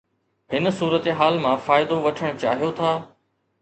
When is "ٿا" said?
2.83-2.99